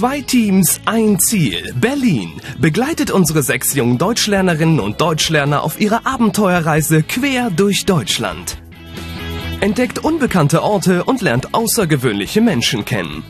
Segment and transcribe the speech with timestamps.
[0.00, 1.74] Zwei Teams, ein Ziel.
[1.78, 2.40] Berlin.
[2.58, 8.56] Begleitet unsere sechs jungen Deutschlernerinnen und Deutschlerner auf ihrer Abenteuerreise quer durch Deutschland.
[9.60, 13.24] Entdeckt unbekannte Orte und lernt außergewöhnliche Menschen kennen.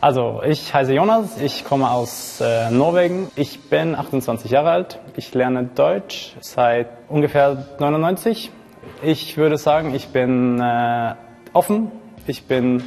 [0.00, 3.28] Also, ich heiße Jonas, ich komme aus äh, Norwegen.
[3.34, 5.00] Ich bin 28 Jahre alt.
[5.16, 8.52] Ich lerne Deutsch seit ungefähr 99.
[9.02, 11.14] Ich würde sagen, ich bin äh,
[11.52, 11.90] offen,
[12.26, 12.82] ich bin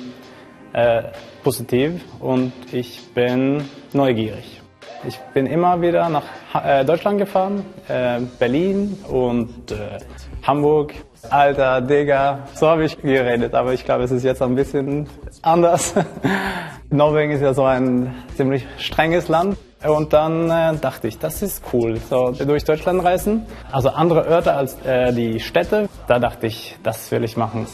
[0.74, 1.04] äh,
[1.44, 4.62] positiv und ich bin neugierig.
[5.08, 6.24] Ich bin immer wieder nach
[6.64, 10.00] äh, Deutschland gefahren, äh, Berlin und äh,
[10.44, 10.94] Hamburg.
[11.30, 15.08] Alter, Digga, so habe ich geredet, aber ich glaube, es ist jetzt ein bisschen
[15.41, 15.96] anders.
[16.91, 19.58] Norwegen ist ja so ein ziemlich strenges Land.
[19.88, 20.49] Und dann
[20.82, 23.46] dachte ich, das ist cool, so durch Deutschland reisen.
[23.71, 25.90] Also andere Orte als die Städte.
[26.08, 27.68] Da dachte ich, das will ich machen.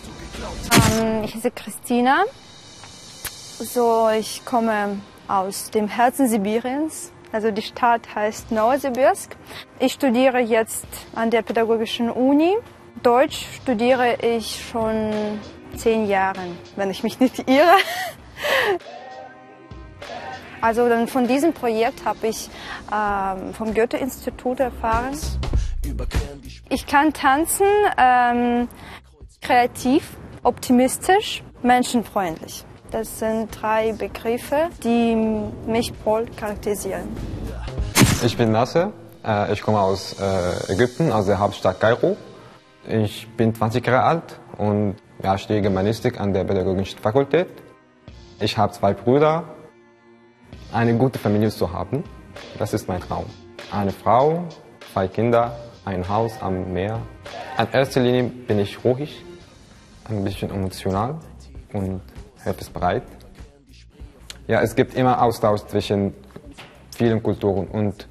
[0.92, 2.24] Ähm, ich heiße Christina.
[3.60, 7.12] So, ich komme aus dem Herzen Sibiriens.
[7.32, 9.36] Also die Stadt heißt Novosibirsk.
[9.80, 12.58] Ich studiere jetzt an der Pädagogischen Uni.
[13.04, 15.40] Deutsch studiere ich schon
[15.76, 16.42] zehn Jahre,
[16.76, 17.76] wenn ich mich nicht irre.
[20.64, 22.48] Also dann von diesem Projekt habe ich
[22.94, 25.18] ähm, vom Goethe-Institut erfahren.
[26.70, 27.66] Ich kann tanzen,
[27.98, 28.68] ähm,
[29.42, 30.04] kreativ,
[30.44, 32.66] optimistisch, menschenfreundlich.
[32.92, 35.16] Das sind drei Begriffe, die
[35.66, 37.08] mich voll charakterisieren.
[38.24, 38.92] Ich bin Nasser.
[39.26, 42.18] Äh, ich komme aus äh, Ägypten, aus der Hauptstadt Kairo.
[42.88, 44.96] Ich bin 20 Jahre alt und
[45.38, 47.48] studiere Germanistik an der Pädagogischen Fakultät.
[48.40, 49.44] Ich habe zwei Brüder.
[50.74, 52.04] Eine gute Familie zu haben,
[52.58, 53.26] das ist mein Traum.
[53.72, 54.46] Eine Frau,
[54.94, 57.02] zwei Kinder, ein Haus am Meer.
[57.58, 59.24] In erster Linie bin ich ruhig,
[60.06, 61.20] ein bisschen emotional
[61.74, 62.02] und
[62.44, 63.04] hilfsbereit.
[64.48, 66.14] Ja, es gibt immer Austausch zwischen
[66.96, 68.08] vielen Kulturen und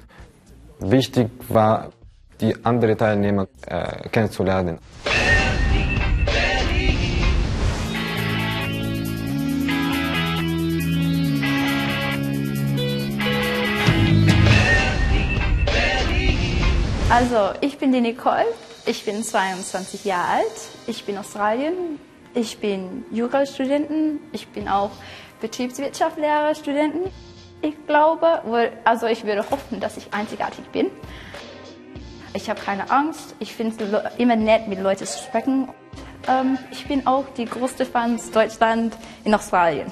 [0.79, 1.89] wichtig war,
[2.39, 4.79] die anderen Teilnehmer äh, kennenzulernen.
[17.11, 18.45] Also, ich bin die Nicole,
[18.91, 21.97] ich bin 22 Jahre alt, ich bin Australien,
[22.33, 24.91] ich bin Jurastudentin, ich bin auch
[25.39, 27.09] Betriebswirtschaftslehrer-Studentin.
[27.61, 28.41] Ich glaube,
[28.83, 30.91] also ich würde hoffen, dass ich einzigartig bin.
[32.33, 35.69] Ich habe keine Angst, ich finde es immer nett, mit Leuten zu sprechen.
[36.27, 39.89] Ähm, ich bin auch die größte Fans Deutschland in Australien.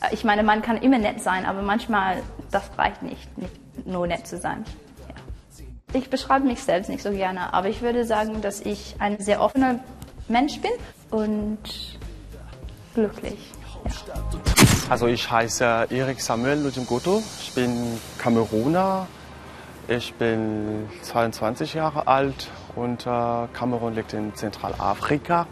[0.00, 2.20] Äh, ich meine, man kann immer nett sein, aber manchmal,
[2.50, 4.64] das reicht nicht, nicht nur nett zu sein.
[5.94, 9.40] Ich beschreibe mich selbst nicht so gerne, aber ich würde sagen, dass ich ein sehr
[9.40, 9.78] offener
[10.26, 10.72] Mensch bin
[11.12, 11.60] und
[12.94, 13.38] glücklich.
[14.08, 14.14] Ja.
[14.90, 19.06] Also ich heiße Erik Samuel Lujimgoto, ich bin Kameruner,
[19.86, 25.46] ich bin 22 Jahre alt und äh, Kamerun liegt in Zentralafrika.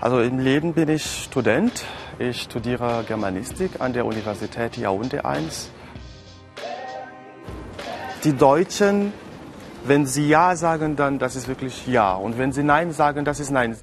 [0.00, 1.84] Also im Leben bin ich Student,
[2.18, 5.70] ich studiere Germanistik an der Universität Yaoundé 1.
[8.24, 9.12] Die Deutschen
[9.84, 12.14] wenn Sie Ja sagen, dann das ist wirklich Ja.
[12.14, 13.76] Und wenn Sie Nein sagen, das ist Nein.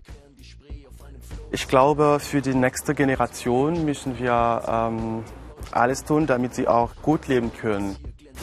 [1.52, 5.24] Ich glaube, für die nächste Generation müssen wir ähm,
[5.72, 7.96] alles tun, damit sie auch gut leben können.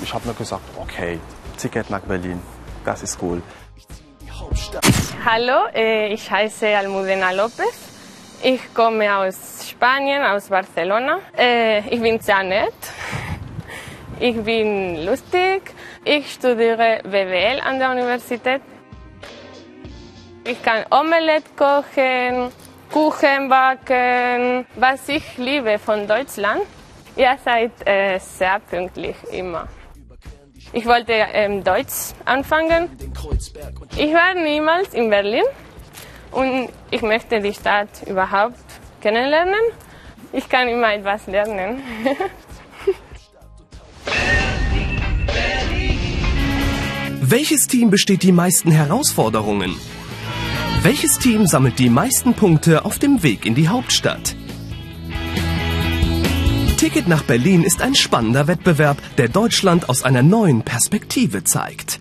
[0.02, 1.18] Ich habe mir gesagt, okay,
[1.58, 2.40] Ticket nach Berlin,
[2.84, 3.42] das ist cool.
[5.24, 7.90] Hallo, äh, ich heiße Almudena Lopez.
[8.42, 11.18] Ich komme aus Spanien, aus Barcelona.
[11.36, 12.72] Äh, ich bin sehr nett.
[14.18, 15.74] Ich bin lustig.
[16.04, 18.62] Ich studiere BWL an der Universität.
[20.44, 22.50] Ich kann Omelette kochen,
[22.90, 24.66] Kuchen backen.
[24.76, 26.62] Was ich liebe von Deutschland,
[27.16, 29.68] ihr seid äh, sehr pünktlich immer.
[30.72, 32.88] Ich wollte ähm, Deutsch anfangen.
[33.98, 35.44] Ich war niemals in Berlin
[36.30, 38.64] und ich möchte die Stadt überhaupt
[39.02, 39.60] kennenlernen.
[40.32, 41.82] Ich kann immer etwas lernen.
[47.30, 49.76] Welches Team besteht die meisten Herausforderungen?
[50.82, 54.34] Welches Team sammelt die meisten Punkte auf dem Weg in die Hauptstadt?
[56.76, 61.99] Ticket nach Berlin ist ein spannender Wettbewerb, der Deutschland aus einer neuen Perspektive zeigt.